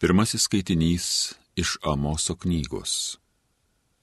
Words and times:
Pirmasis 0.00 0.42
skaitinys 0.42 1.34
iš 1.56 1.76
Amoso 1.84 2.34
knygos. 2.34 3.18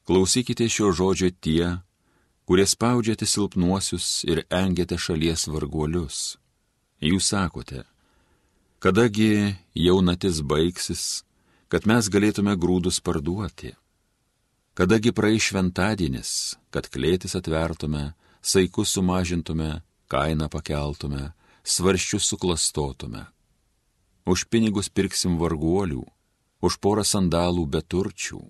Klausykite 0.06 0.70
šio 0.70 0.92
žodžio 0.94 1.32
tie, 1.42 1.78
kurie 2.46 2.66
spaudžiate 2.70 3.25
silpnuosius 3.25 4.22
ir 4.30 4.44
engiate 4.54 4.94
šalies 4.98 5.48
varguolius. 5.50 6.38
Jūs 7.02 7.32
sakote, 7.33 7.82
kadagi 8.78 9.55
jaunatis 9.73 10.44
baigsis, 10.46 11.23
kad 11.68 11.89
mes 11.89 12.09
galėtume 12.14 12.54
grūdus 12.61 13.02
parduoti. 13.02 13.71
Kadagi 14.77 15.16
praeis 15.18 15.48
šventadienis, 15.50 16.59
kad 16.70 16.91
klėtis 16.93 17.34
atvertume, 17.41 18.11
saikus 18.41 18.93
sumažintume, 18.93 19.82
kainą 20.14 20.45
pakeltume, 20.45 21.32
svarščius 21.66 22.29
suklastotume 22.29 23.25
už 24.28 24.46
pinigus 24.52 24.91
pirksim 24.91 25.39
varguolių, 25.39 26.04
už 26.60 26.78
porą 26.84 27.04
sandalų 27.07 27.64
beturčių. 27.71 28.42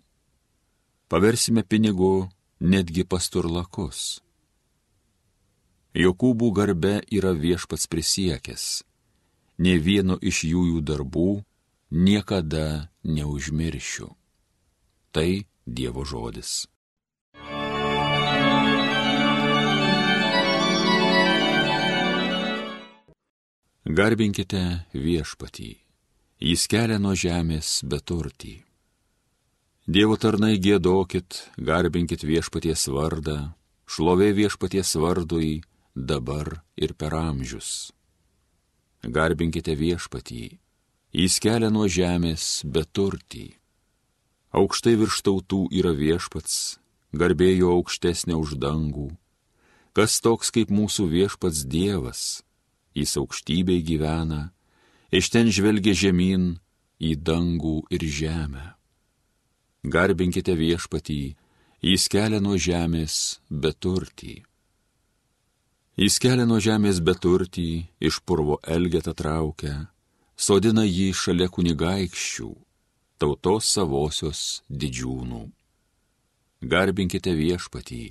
Paversime 1.08 1.64
pinigų 1.64 2.28
netgi 2.60 3.06
pasturlakus. 3.06 4.20
Jokūbų 5.98 6.50
garbe 6.54 6.96
yra 7.14 7.32
viešpats 7.34 7.88
prisiekęs, 7.90 8.66
ne 9.58 9.78
vieno 9.82 10.18
iš 10.22 10.44
jų 10.50 10.64
jų 10.72 10.82
darbų 10.90 11.30
niekada 11.90 12.90
neužmiršiu. 13.04 14.12
Tai 15.14 15.30
Dievo 15.68 16.06
žodis. 16.08 16.68
Garbinkite 23.98 24.60
viešpatį, 24.94 25.72
jis 26.44 26.66
kelia 26.70 27.00
nuo 27.02 27.16
žemės 27.18 27.80
beturtį. 27.82 28.52
Dievo 29.90 30.18
tarnai 30.22 30.60
gėdokit, 30.62 31.40
garbinkit 31.58 32.22
viešpaties 32.28 32.84
vardą, 32.94 33.38
šlovė 33.90 34.28
viešpaties 34.38 34.92
vardui 35.02 35.64
dabar 35.96 36.60
ir 36.76 36.94
per 36.94 37.16
amžius. 37.18 37.90
Garbinkite 39.02 39.74
viešpatį, 39.80 40.46
jis 41.18 41.42
kelia 41.42 41.74
nuo 41.74 41.88
žemės 41.90 42.68
beturtį. 42.68 43.48
Aukštai 44.54 44.94
virš 45.02 45.24
tautų 45.26 45.64
yra 45.74 45.96
viešpats, 45.98 46.78
garbėjo 47.18 47.74
aukštesnė 47.80 48.38
už 48.38 48.60
dangų. 48.62 49.10
Kas 49.98 50.22
toks 50.22 50.54
kaip 50.54 50.70
mūsų 50.70 51.08
viešpats 51.16 51.66
Dievas, 51.66 52.44
jis 52.98 53.18
aukštybei 53.22 53.84
gyvena, 53.86 54.50
iš 55.14 55.30
ten 55.34 55.52
žvelgia 55.54 55.94
žemyn 55.94 56.58
į 57.00 57.14
dangų 57.22 57.78
ir 57.94 58.04
žemę. 58.20 58.66
Garbinkite 59.86 60.56
viešpatį, 60.58 61.22
jis 61.86 62.08
kelia 62.12 62.42
nuo 62.42 62.58
žemės 62.58 63.40
beturtį. 63.50 64.42
Jis 65.98 66.18
kelia 66.22 66.46
nuo 66.50 66.60
žemės 66.62 67.00
beturtį, 67.02 67.70
iš 68.02 68.20
purvo 68.26 68.60
elgetą 68.62 69.14
traukia, 69.18 69.88
sodina 70.38 70.84
jį 70.86 71.10
šalia 71.14 71.48
kunigaikščių, 71.50 72.50
tautos 73.18 73.70
savosios 73.74 74.42
didžiūnų. 74.70 75.44
Garbinkite 76.62 77.34
viešpatį, 77.38 78.04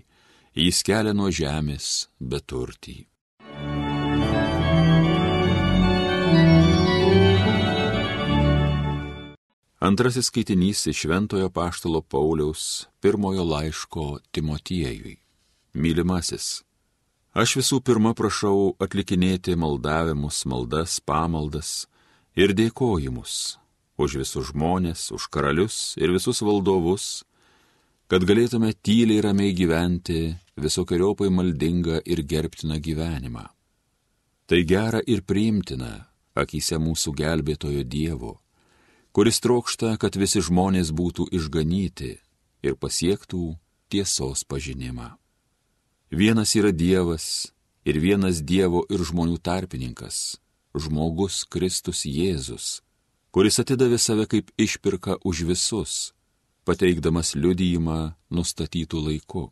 jis 0.55 0.83
kelia 0.87 1.15
nuo 1.15 1.31
žemės 1.35 2.09
beturtį. 2.19 3.05
Antrasis 9.79 10.27
skaitinys 10.27 10.87
iš 10.87 10.97
Šventojo 10.97 11.51
Paštalo 11.51 12.01
Pauliaus 12.01 12.87
pirmojo 13.01 13.45
laiško 13.45 14.19
Timotiejui. 14.33 15.19
Mylimasis, 15.75 16.63
aš 17.37 17.59
visų 17.59 17.83
pirma 17.85 18.15
prašau 18.17 18.73
atlikinėti 18.81 19.53
maldavimus, 19.53 20.47
maldas, 20.49 20.97
pamaldas 21.05 21.85
ir 22.33 22.55
dėkojimus 22.57 23.59
už 24.01 24.17
visus 24.23 24.49
žmonės, 24.49 25.11
už 25.13 25.29
karalius 25.29 25.93
ir 26.01 26.09
visus 26.17 26.41
valdovus, 26.41 27.27
kad 28.09 28.25
galėtume 28.25 28.73
tyliai 28.81 29.21
ramiai 29.29 29.53
gyventi 29.53 30.39
visokiojopai 30.57 31.29
maldingą 31.29 32.01
ir 32.01 32.25
gerbtiną 32.25 32.81
gyvenimą. 32.81 33.45
Tai 34.49 34.65
gera 34.65 35.05
ir 35.05 35.21
priimtina 35.21 36.09
akise 36.33 36.81
mūsų 36.81 37.13
gelbėtojo 37.13 37.85
Dievo 37.85 38.39
kuris 39.17 39.41
trokšta, 39.41 39.95
kad 39.97 40.13
visi 40.21 40.43
žmonės 40.45 40.91
būtų 40.93 41.25
išganyti 41.33 42.11
ir 42.61 42.75
pasiektų 42.77 43.55
tiesos 43.89 44.43
pažinimą. 44.45 45.15
Vienas 46.13 46.51
yra 46.61 46.69
Dievas 46.69 47.49
ir 47.89 47.97
vienas 47.97 48.43
Dievo 48.45 48.83
ir 48.93 49.01
žmonių 49.01 49.39
tarpininkas- 49.41 50.37
žmogus 50.83 51.47
Kristus 51.49 52.05
Jėzus, 52.05 52.83
kuris 53.33 53.57
atidavė 53.57 53.99
save 53.99 54.27
kaip 54.27 54.51
išpirka 54.59 55.17
už 55.25 55.49
visus, 55.49 56.13
pateikdamas 56.67 57.33
liudyjimą 57.41 58.15
nustatytų 58.31 59.01
laiku. 59.07 59.51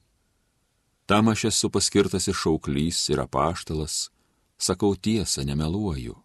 Tam 1.06 1.28
aš 1.28 1.44
esu 1.44 1.70
paskirtas 1.70 2.28
ir 2.28 2.34
šauklys 2.34 3.08
ir 3.08 3.24
apaštalas, 3.24 4.10
sakau 4.58 4.92
tiesą, 4.94 5.40
nemeluoju, 5.42 6.16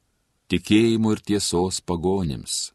tikėjimu 0.50 1.14
ir 1.16 1.20
tiesos 1.24 1.80
pagonėms 1.80 2.74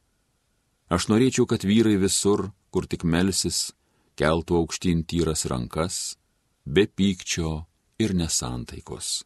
Aš 0.92 1.08
norėčiau, 1.08 1.46
kad 1.48 1.64
vyrai 1.64 1.96
visur, 1.96 2.50
kur 2.68 2.84
tik 2.84 3.04
melsis, 3.08 3.72
keltų 4.20 4.58
aukštyn 4.60 5.04
tyras 5.08 5.46
rankas, 5.48 6.16
be 6.64 6.84
pykčio 6.86 7.64
ir 7.98 8.12
nesantaikos. 8.12 9.24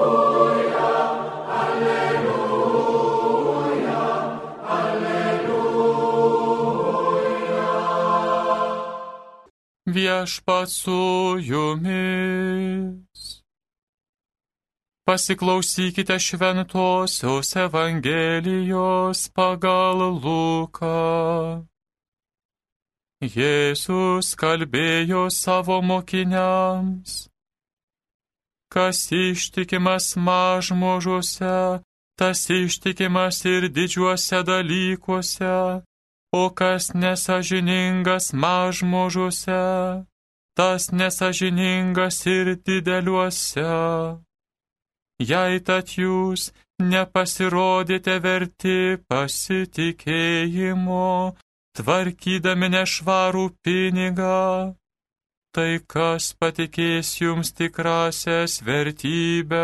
alleluja, 1.62 2.74
alleluja. 4.78 5.94
Viešpat 9.86 10.70
su 10.70 11.38
jumis. 11.50 13.22
Pasiklausykite 15.06 16.20
šventosios 16.20 17.56
Evangelijos 17.56 19.30
pagal 19.36 19.98
Luką. 20.24 21.73
Jėzus 23.24 24.36
kalbėjo 24.36 25.32
savo 25.32 25.82
mokiniams. 25.82 27.30
Kas 28.68 29.12
ištikimas 29.16 30.18
mažmožuose, 30.18 31.80
tas 32.20 32.50
ištikimas 32.50 33.46
ir 33.46 33.70
didžiuose 33.70 34.44
dalykuose, 34.44 35.82
o 36.34 36.50
kas 36.50 36.94
nesažiningas 36.94 38.34
mažmožuose, 38.34 40.04
tas 40.58 40.92
nesažiningas 40.92 42.26
ir 42.28 42.56
dideliuose. 42.66 43.72
Jei 45.32 45.60
tad 45.64 45.88
jūs 45.96 46.52
nepasirodėte 46.82 48.20
verti 48.20 48.98
pasitikėjimo, 49.08 51.38
tvarkydami 51.78 52.68
nešvarų 52.76 53.46
pinigą, 53.66 54.76
tai 55.54 55.72
kas 55.94 56.34
patikės 56.40 57.10
jums 57.22 57.50
tikrasias 57.58 58.62
vertybės. 58.68 59.60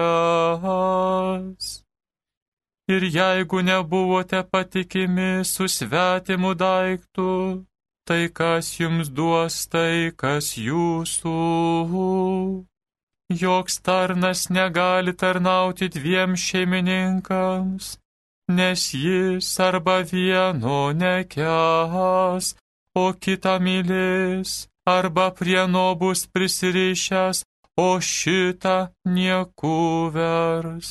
Ir 2.89 3.01
jeigu 3.13 3.59
nebuvote 3.61 4.41
patikimi 4.51 5.45
su 5.45 5.65
svetimu 5.69 6.51
daiktu, 6.57 7.29
tai 8.07 8.23
kas 8.33 8.65
jums 8.79 9.07
duos 9.13 9.55
tai, 9.69 10.09
kas 10.17 10.57
jūsų. 10.57 11.37
Joks 13.29 13.75
tarnas 13.85 14.49
negali 14.49 15.13
tarnauti 15.13 15.85
dviem 15.93 16.33
šeimininkams, 16.33 18.01
nes 18.57 18.81
jis 19.03 19.47
arba 19.67 19.97
vieno 20.11 20.79
nekęs, 21.01 22.45
o 23.03 23.05
kitą 23.23 23.55
mylės, 23.65 24.51
arba 24.97 25.27
prie 25.37 25.63
no 25.75 25.87
bus 25.99 26.21
prisirišęs, 26.33 27.37
o 27.77 27.89
šitą 28.13 28.77
nieku 29.05 30.09
vers. 30.15 30.89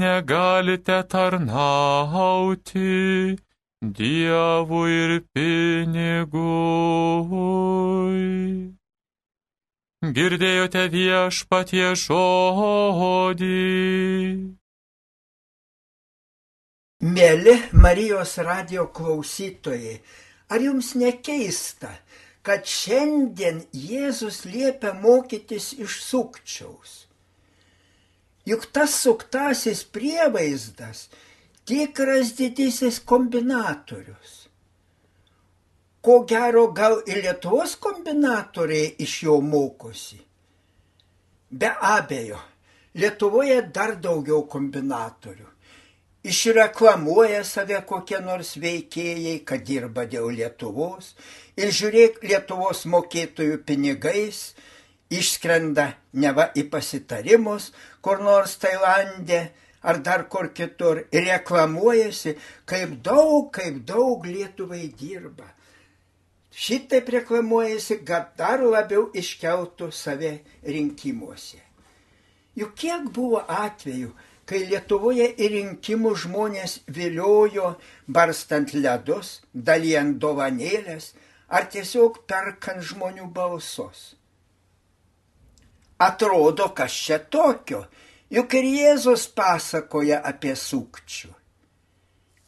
Negalite 0.00 0.98
tarnauti 1.12 2.90
Dievui 3.80 4.92
ir 4.92 5.12
pinigui. 5.32 6.36
Girdėjote 10.16 10.82
viešpatie 10.92 11.88
žodį. 12.02 13.56
Mėly 17.00 17.54
Marijos 17.72 18.34
radio 18.44 18.82
klausytojai, 18.92 19.94
ar 20.52 20.60
jums 20.60 20.90
nekeista, 21.00 21.88
kad 22.44 22.66
šiandien 22.68 23.62
Jėzus 23.72 24.42
liepia 24.44 24.90
mokytis 24.92 25.70
iš 25.80 25.94
sukčiaus? 26.04 27.06
Juk 28.44 28.66
tas 28.76 28.98
suktasis 29.00 29.80
prievaizdas 29.88 31.06
tikras 31.64 32.34
didysis 32.36 32.98
kombinatorius. 33.00 34.34
Ko 36.04 36.18
gero 36.28 36.66
gal 36.76 36.98
ir 37.08 37.22
Lietuvos 37.24 37.78
kombinatoriai 37.80 38.98
iš 39.00 39.22
jo 39.22 39.38
mokosi. 39.40 40.20
Be 41.48 41.72
abejo, 41.80 42.42
Lietuvoje 42.92 43.62
dar 43.72 43.96
daugiau 43.96 44.44
kombinatorių 44.44 45.48
išreklamuoja 46.26 47.44
save 47.44 47.80
kokie 47.88 48.20
nors 48.24 48.56
veikėjai, 48.60 49.38
kad 49.44 49.64
dirba 49.64 50.04
dėl 50.04 50.30
Lietuvos 50.36 51.14
ir 51.56 51.72
žiūrėk 51.72 52.20
Lietuvos 52.24 52.84
mokėtojų 52.90 53.62
pinigais, 53.64 54.52
išskrenda 55.10 55.94
neva 56.12 56.50
į 56.54 56.68
pasitarimus 56.70 57.70
kur 58.04 58.20
nors 58.22 58.56
Tailandė 58.60 59.48
ar 59.82 60.02
dar 60.04 60.28
kur 60.28 60.52
kitur 60.54 61.06
ir 61.12 61.24
reklamuojasi, 61.24 62.36
kaip 62.68 63.00
daug, 63.04 63.48
kaip 63.52 63.80
daug 63.88 64.26
Lietuvai 64.26 64.90
dirba. 64.98 65.48
Šitaip 66.50 67.08
reklamuojasi, 67.08 68.00
kad 68.04 68.34
dar 68.36 68.60
labiau 68.60 69.08
iškeltų 69.16 69.88
save 69.94 70.32
rinkimuose. 70.66 71.62
Juk 72.58 72.74
kiek 72.76 73.06
buvo 73.14 73.40
atvejų, 73.46 74.10
kai 74.50 74.64
Lietuvoje 74.66 75.28
į 75.38 75.48
rinkimų 75.52 76.10
žmonės 76.24 76.80
viliojo 76.90 77.76
barstant 78.10 78.72
ledus, 78.74 79.36
dalijant 79.54 80.16
dovanėlės 80.22 81.12
ar 81.54 81.68
tiesiog 81.70 82.24
perkant 82.30 82.82
žmonių 82.88 83.28
balsus. 83.36 84.16
Atrodo, 86.02 86.70
kas 86.74 86.96
čia 86.96 87.20
tokio, 87.36 87.84
juk 88.32 88.58
ir 88.58 88.66
Jėzus 88.72 89.28
pasakoja 89.36 90.18
apie 90.32 90.56
sukčių. 90.58 91.30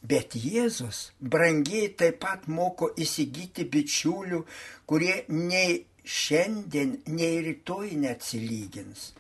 Bet 0.03 0.35
Jėzus 0.35 1.13
brangiai 1.21 1.93
taip 1.95 2.19
pat 2.25 2.51
moko 2.51 2.91
įsigyti 2.99 3.69
bičiulių, 3.71 4.43
kurie 4.91 5.21
nei 5.31 5.85
šiandien, 6.03 6.97
nei 7.07 7.37
rytoj 7.47 7.93
neatsilygins 8.03 9.13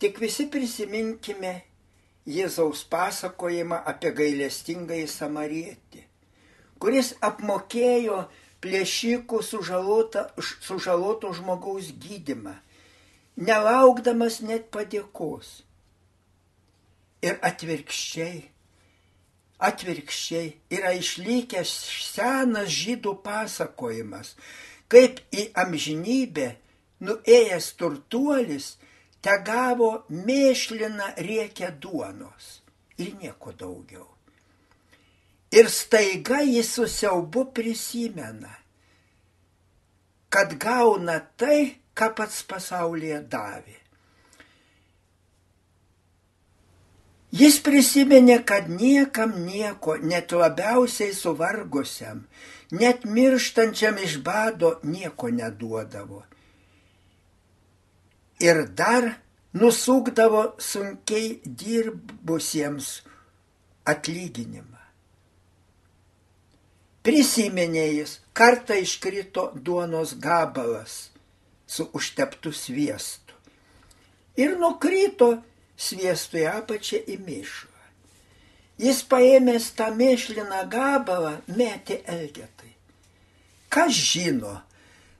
Tik 0.00 0.16
visi 0.16 0.46
prisiminkime 0.48 1.58
Jėzaus 2.30 2.86
pasakojimą 2.88 3.82
apie 3.90 4.12
gailestingąjį 4.16 5.08
samarietį, 5.12 6.04
kuris 6.80 7.10
apmokėjo 7.26 8.22
plėšikų 8.64 9.40
sužaloto, 9.44 11.32
žmogaus 11.36 11.90
gydimą, 12.00 12.54
nelaukdamas 13.36 14.40
net 14.44 14.70
padėkos. 14.72 15.52
Ir 17.20 17.36
atvirkščiai, 17.44 18.40
atvirkščiai 19.68 20.46
yra 20.72 20.94
išlikęs 20.96 21.72
senas 22.08 22.72
žydų 22.72 23.18
pasakojimas, 23.24 24.32
kaip 24.88 25.20
į 25.28 25.50
amžinybę 25.60 26.54
nuėjęs 27.04 27.74
turtuolis 27.80 28.76
te 29.24 29.36
gavo 29.44 29.90
mėšliną 30.08 31.12
riekę 31.26 31.70
duonos 31.82 32.60
ir 33.00 33.12
nieko 33.20 33.52
daugiau. 33.52 34.06
Ir 35.50 35.68
staiga 35.72 36.40
jis 36.46 36.70
su 36.76 36.86
siaubu 36.86 37.44
prisimena, 37.54 38.52
kad 40.30 40.54
gauna 40.62 41.18
tai, 41.36 41.80
ką 41.96 42.12
pats 42.16 42.44
pasaulyje 42.46 43.18
davė. 43.32 43.76
Jis 47.34 47.58
prisiminė, 47.66 48.40
kad 48.46 48.70
niekam 48.70 49.34
nieko, 49.46 49.96
net 50.02 50.32
labiausiai 50.34 51.12
suvargusiam, 51.14 52.24
net 52.74 53.04
mirštančiam 53.06 53.98
iš 54.02 54.18
bado 54.26 54.76
nieko 54.86 55.30
neduodavo 55.34 56.24
ir 58.40 58.66
dar 58.76 59.20
nusukdavo 59.54 60.42
sunkiai 60.58 61.40
dirbusiems 61.44 63.00
atlyginimą. 63.90 64.78
Prisiminė 67.00 67.86
jis, 67.96 68.18
kartą 68.36 68.76
iškrito 68.76 69.50
duonos 69.56 70.12
gabalas 70.20 71.08
su 71.66 71.88
užteptu 71.96 72.52
sviestu 72.52 73.34
ir 74.36 74.56
nukrito 74.60 75.30
sviestui 75.80 76.44
apačią 76.48 77.00
į 77.08 77.16
mišką. 77.24 77.68
Jis 78.80 79.02
paėmęs 79.08 79.70
tą 79.76 79.90
mėšliną 79.96 80.60
gabalą 80.72 81.34
metė 81.56 82.00
elgetai. 82.08 82.72
Kas 83.72 83.92
žino, 83.92 84.60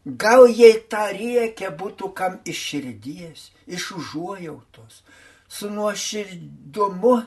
Gal 0.04 0.46
jei 0.48 0.78
tą 0.88 1.10
riekę 1.12 1.68
būtų 1.76 2.12
kam 2.16 2.38
iš 2.48 2.60
širdies, 2.70 3.50
iš 3.68 3.90
užuojautos, 3.98 5.02
su 5.48 5.68
nuoširdumu 5.68 7.18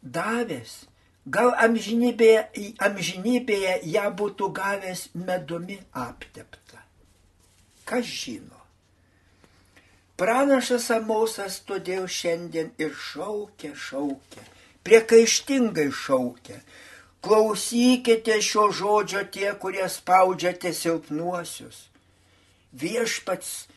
davęs, 0.00 0.86
gal 1.28 1.52
amžinybėje, 1.60 2.72
amžinybėje 2.80 3.74
ją 3.92 4.06
būtų 4.16 4.48
gavęs 4.56 5.10
medumi 5.14 5.76
aptepta. 5.92 6.80
Kas 7.84 8.06
žino? 8.06 8.56
Pranašas 10.16 10.90
Amosas 10.92 11.60
todėl 11.68 12.06
šiandien 12.08 12.72
ir 12.80 12.92
šaukia, 12.92 13.74
šaukia, 13.76 14.42
priekaištingai 14.84 15.88
šaukia, 15.92 16.58
Klausykite 17.20 18.38
šio 18.40 18.70
žodžio 18.72 19.26
tie, 19.32 19.52
kurie 19.60 19.88
spaudžiate 19.88 20.72
silpnuosius. 20.72 21.90
Viešpats 22.72 23.68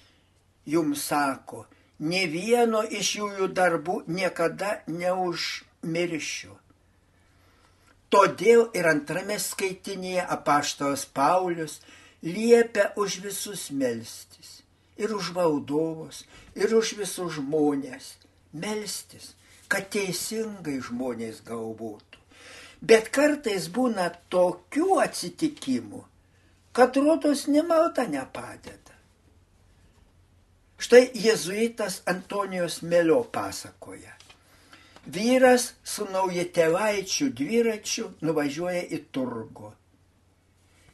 jums 0.65 1.03
sako, 1.09 1.65
ne 1.99 2.23
vieno 2.31 2.83
iš 2.87 3.15
jų 3.19 3.49
darbų 3.51 4.03
niekada 4.07 4.77
neužmiršiu. 4.87 6.55
Todėl 8.13 8.67
ir 8.77 8.87
antrame 8.87 9.39
skaitinėje 9.41 10.23
apaštalas 10.35 11.03
Paulius 11.17 11.79
liepia 12.21 12.91
už 12.95 13.19
visus 13.25 13.71
melstis. 13.71 14.61
Ir 15.01 15.15
už 15.17 15.31
valdovus, 15.33 16.21
ir 16.53 16.75
už 16.77 16.93
visus 16.99 17.39
žmonės. 17.39 18.13
Melstis, 18.53 19.33
kad 19.67 19.89
teisingai 19.89 20.77
žmonės 20.85 21.41
galvotų. 21.41 22.12
Bet 22.83 23.11
kartais 23.15 23.69
būna 23.71 24.09
tokių 24.33 24.97
atsitikimų, 25.03 26.01
kad 26.75 26.97
rodos 26.99 27.45
nemalta 27.47 28.03
nepadeda. 28.11 28.97
Štai 30.83 31.05
jėzuitas 31.15 32.01
Antonijos 32.11 32.81
Melio 32.83 33.21
pasakoja. 33.31 34.11
Vyras 35.15 35.69
su 35.83 36.09
naujatėvaičių 36.11 37.29
dviračiu 37.39 38.09
nuvažiuoja 38.23 38.83
į 38.97 38.99
turgų. 39.15 39.71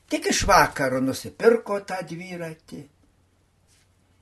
Tik 0.09 0.29
iš 0.29 0.43
vakaro 0.49 1.01
nusipirko 1.01 1.79
tą 1.89 1.99
dviratį. 2.11 2.83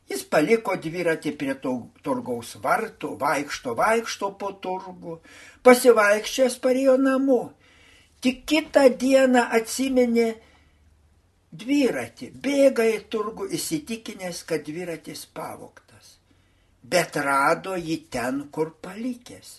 Jis 0.08 0.24
paliko 0.32 0.78
dviratį 0.80 1.34
prie 1.40 1.54
turgaus 1.60 2.56
vartų, 2.64 3.16
vaikšto, 3.20 3.74
vaikšto 3.76 4.32
po 4.40 4.54
turgų, 4.64 5.18
pasivaikščias 5.68 6.56
parėjo 6.64 6.96
namo. 7.02 7.42
Tik 8.24 8.46
kitą 8.50 8.86
dieną 9.02 9.44
atsiminė 9.60 10.30
dviratį, 11.52 12.32
bėga 12.44 12.88
į 12.88 13.02
turgų 13.12 13.50
įsitikinęs, 13.58 14.42
kad 14.48 14.64
dviratis 14.68 15.26
pavoktas, 15.36 16.16
bet 16.84 17.20
rado 17.28 17.76
jį 17.76 18.00
ten, 18.12 18.46
kur 18.52 18.74
palikęs. 18.82 19.58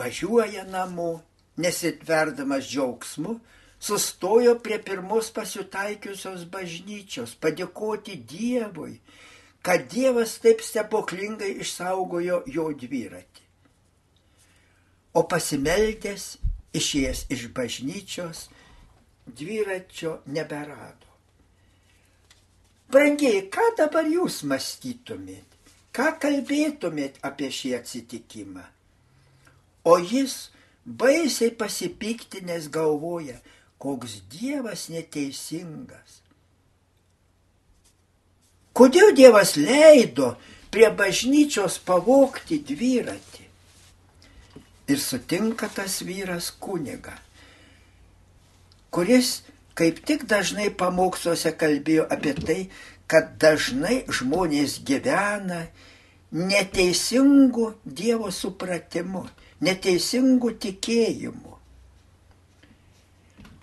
Važiuoja 0.00 0.64
namo, 0.72 1.12
nesitverdamas 1.60 2.64
džiaugsmu, 2.64 3.36
sustojo 3.80 4.58
prie 4.60 4.78
pirmos 4.84 5.30
pasitaikiusios 5.32 6.44
bažnyčios, 6.52 7.34
padėkoti 7.40 8.18
Dievui, 8.28 8.98
kad 9.64 9.88
Dievas 9.92 10.36
taip 10.44 10.62
stebuklingai 10.64 11.54
išsaugojo 11.64 12.42
jo 12.46 12.70
dviratį. 12.84 13.46
O 15.16 15.24
pasimeldęs, 15.26 16.36
išėjęs 16.76 17.26
iš 17.34 17.48
bažnyčios, 17.56 18.48
dviračio 19.26 20.20
neberado. 20.26 21.08
Brangiai, 22.90 23.46
ką 23.50 23.64
dabar 23.78 24.06
jūs 24.10 24.42
mąstytumėt? 24.50 25.46
Ką 25.94 26.12
kalbėtumėt 26.22 27.20
apie 27.26 27.50
šį 27.54 27.74
atsitikimą? 27.78 28.64
O 29.86 29.96
jis 29.98 30.50
baisiai 30.84 31.50
pasipiktinės 31.54 32.68
galvoja, 32.70 33.38
koks 33.80 34.20
Dievas 34.32 34.88
neteisingas. 34.92 36.20
Kodėl 38.76 39.14
Dievas 39.16 39.56
leido 39.58 40.34
prie 40.72 40.88
bažnyčios 40.94 41.80
pavokti 41.84 42.60
dviratį? 42.64 43.46
Ir 44.90 44.98
sutinka 44.98 45.68
tas 45.70 46.00
vyras 46.02 46.50
kuniga, 46.62 47.14
kuris 48.90 49.40
kaip 49.78 50.00
tik 50.06 50.26
dažnai 50.28 50.68
pamoksluose 50.74 51.52
kalbėjo 51.56 52.08
apie 52.10 52.34
tai, 52.36 52.58
kad 53.10 53.36
dažnai 53.42 54.02
žmonės 54.10 54.80
gyvena 54.86 55.62
neteisingų 56.30 57.68
Dievo 57.84 58.30
supratimu, 58.34 59.24
neteisingų 59.66 60.52
tikėjimu. 60.66 61.59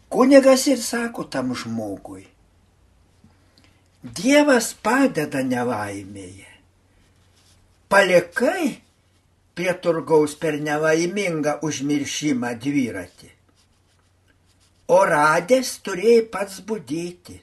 Kunigas 0.10 0.68
ir 0.72 0.82
sako 0.82 1.28
tam 1.28 1.54
žmogui, 1.56 2.26
Dievas 4.04 4.72
padeda 4.84 5.42
nelaimėje. 5.44 6.52
Palikai 7.92 8.78
prie 9.58 9.74
turgaus 9.84 10.36
per 10.38 10.60
nelaimingą 10.62 11.58
užmiršimą 11.66 12.54
dviratį. 12.62 13.32
O 14.94 15.02
radęs 15.10 15.74
turėjai 15.84 16.24
pats 16.32 16.62
būdėti. 16.70 17.40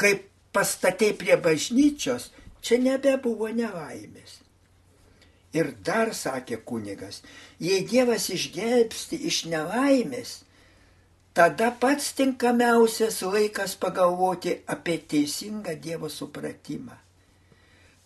Kaip 0.00 0.24
pastatė 0.56 1.10
prie 1.18 1.36
bažnyčios, 1.36 2.30
čia 2.62 2.78
nebebuvo 2.80 3.50
nelaimės. 3.52 4.40
Ir 5.56 5.74
dar 5.84 6.14
sakė 6.16 6.62
kunigas, 6.68 7.22
jei 7.60 7.82
Dievas 7.88 8.30
išgelbsti 8.32 9.20
iš 9.28 9.44
nelaimės, 9.52 10.45
tada 11.36 11.70
pats 11.80 12.14
tinkamiausias 12.16 13.20
laikas 13.22 13.76
pagalvoti 13.76 14.52
apie 14.72 14.98
teisingą 15.10 15.74
Dievo 15.84 16.08
supratimą. 16.08 16.96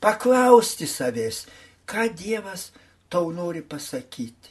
Paklausti 0.03 0.87
savęs, 0.87 1.45
ką 1.87 2.09
Dievas 2.21 2.73
tau 3.11 3.31
nori 3.31 3.63
pasakyti. 3.63 4.51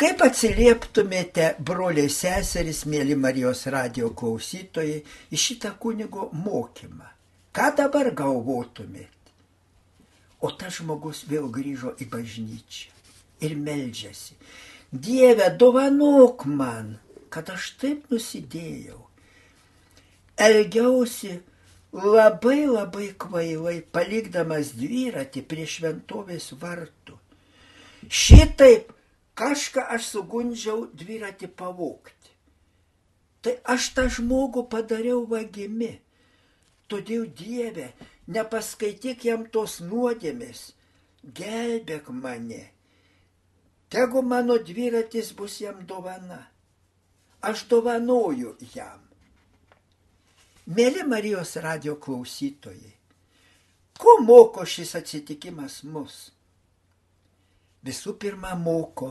Kaip 0.00 0.24
atsilieptumėte, 0.24 1.44
broliai 1.60 2.08
seserys, 2.10 2.80
mėly 2.88 3.14
Marijos 3.14 3.66
radio 3.70 4.08
klausytojai, 4.16 5.02
į 5.30 5.38
šitą 5.44 5.74
kunigo 5.78 6.30
mokymą? 6.32 7.06
Ką 7.52 7.68
dabar 7.76 8.08
galvotumėt? 8.16 9.30
O 10.42 10.50
tas 10.58 10.80
žmogus 10.80 11.22
vėl 11.28 11.46
grįžo 11.52 11.92
į 12.00 12.08
bažnyčią 12.10 12.88
ir 13.46 13.54
meldžiasi. 13.58 14.34
Dieve, 14.92 15.48
dovanok 15.56 16.44
man, 16.44 16.98
kad 17.32 17.48
aš 17.48 17.70
taip 17.80 18.10
nusidėjau. 18.12 18.98
Elgiausi 20.36 21.38
labai 21.96 22.66
labai 22.68 23.08
kvailai, 23.16 23.78
palikdamas 23.92 24.74
dviratį 24.76 25.42
prie 25.48 25.64
šventovės 25.64 26.50
vartų. 26.60 27.16
Šitaip 28.08 28.92
kažką 29.38 29.86
aš 29.96 30.10
sugundžiau 30.12 30.84
dviratį 30.92 31.48
pavokti. 31.56 32.36
Tai 33.42 33.56
aš 33.74 33.88
tą 33.96 34.06
žmogų 34.12 34.66
padariau 34.68 35.24
vagimi. 35.28 35.94
Todėl 36.92 37.24
Dieve, 37.32 37.88
nepaskaityk 38.28 39.24
jam 39.24 39.48
tos 39.48 39.80
nuodėmės, 39.80 40.74
gelbėk 41.24 42.12
mane. 42.12 42.66
Tegu 43.92 44.22
mano 44.22 44.56
dviratis 44.58 45.34
bus 45.36 45.60
jam 45.60 45.86
dovana. 45.86 46.40
Aš 47.44 47.66
dovanoju 47.68 48.54
jam. 48.74 49.00
Mėly 50.72 51.02
Marijos 51.04 51.56
radio 51.60 51.96
klausytojai, 52.00 52.92
ko 53.98 54.14
moko 54.22 54.64
šis 54.64 54.94
atsitikimas 54.96 55.80
mus? 55.84 56.30
Visų 57.82 58.14
pirma, 58.22 58.54
moko, 58.54 59.10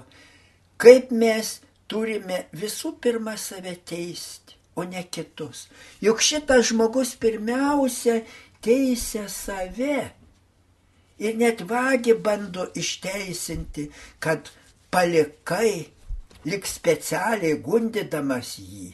kaip 0.81 1.11
mes 1.11 1.57
turime 1.91 2.45
visų 2.55 2.93
pirma 3.03 3.35
save 3.38 3.75
teisti, 3.85 4.55
o 4.79 4.88
ne 4.88 5.03
kitus. 5.11 5.67
Juk 6.01 6.23
šitas 6.23 6.71
žmogus 6.71 7.11
pirmiausia 7.19 8.21
teisia 8.63 9.27
save 9.29 10.00
ir 11.21 11.38
net 11.38 11.61
vagi 11.67 12.15
bando 12.15 12.65
išteisinti, 12.79 13.89
kad 14.23 14.50
palikai 14.91 15.88
lik 16.45 16.67
specialiai 16.67 17.60
gundydamas 17.63 18.57
jį. 18.60 18.89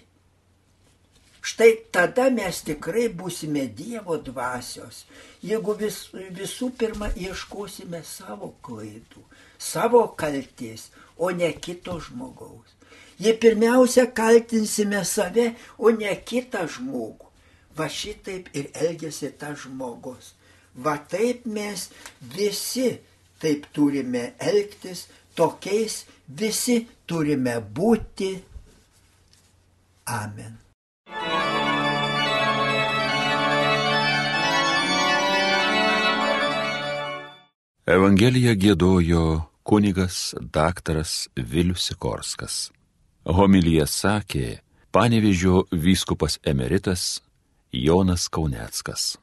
Štai 1.48 1.72
tada 1.96 2.27
mes 2.34 2.60
tikrai 2.68 3.08
būsime 3.20 3.63
Dievo 3.72 4.18
dvasios, 4.20 5.06
jeigu 5.39 5.77
vis, 5.80 6.01
visų 6.13 6.74
pirma 6.80 7.08
ieškosime 7.16 8.01
savo 8.04 8.51
klaidų, 8.66 9.24
savo 9.58 10.04
kalties, 10.20 10.89
o 11.16 11.32
ne 11.32 11.54
kito 11.56 11.96
žmogaus. 12.04 12.77
Jei 13.18 13.34
pirmiausia 13.34 14.06
kaltinsime 14.13 15.01
save, 15.06 15.54
o 15.77 15.89
ne 15.89 16.12
kitą 16.22 16.68
žmogų. 16.70 17.32
Va 17.77 17.88
šitaip 17.89 18.50
ir 18.58 18.70
elgesi 18.77 19.32
tas 19.42 19.63
žmogus. 19.63 20.34
Va 20.77 20.98
taip 21.10 21.46
mes 21.50 21.88
visi 22.36 22.92
taip 23.42 23.66
turime 23.74 24.34
elgtis, 24.38 25.08
tokiais 25.38 26.03
visi 26.27 26.82
turime 27.06 27.60
būti. 27.62 28.32
Amen. 30.08 30.58
Evangeliją 37.88 38.51
gėdojo 38.60 39.22
kunigas 39.63 40.34
daktaras 40.56 41.29
Vilius 41.36 41.86
Sikorskas. 41.88 42.58
Homilyje 43.24 43.86
sakė 43.88 44.48
panevižio 44.91 45.63
vyskupas 45.72 46.36
emeritas 46.44 47.22
Jonas 47.72 48.27
Kauneckas. 48.27 49.15